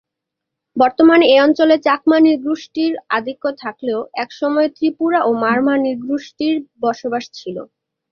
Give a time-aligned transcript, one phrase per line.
[0.75, 7.57] বর্তমানে এ অঞ্চলে চাকমা নৃ-গোষ্ঠীর আধিক্য থাকলেও একসময়ে ত্রিপুরা এবং মারমা নৃ-গোষ্ঠীর বসবাস ছিল।